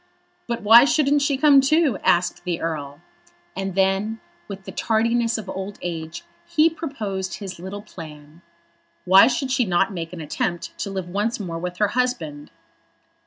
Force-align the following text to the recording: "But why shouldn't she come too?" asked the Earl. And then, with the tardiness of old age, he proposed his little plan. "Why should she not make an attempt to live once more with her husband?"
"But 0.47 0.63
why 0.63 0.83
shouldn't 0.83 1.21
she 1.21 1.37
come 1.37 1.61
too?" 1.61 1.99
asked 2.03 2.43
the 2.43 2.59
Earl. 2.59 3.01
And 3.55 3.75
then, 3.75 4.19
with 4.47 4.63
the 4.63 4.71
tardiness 4.71 5.37
of 5.37 5.47
old 5.47 5.77
age, 5.83 6.23
he 6.47 6.71
proposed 6.71 7.35
his 7.35 7.59
little 7.59 7.83
plan. 7.83 8.41
"Why 9.05 9.27
should 9.27 9.51
she 9.51 9.63
not 9.63 9.93
make 9.93 10.11
an 10.11 10.19
attempt 10.19 10.75
to 10.79 10.89
live 10.89 11.07
once 11.07 11.39
more 11.39 11.59
with 11.59 11.77
her 11.77 11.89
husband?" 11.89 12.49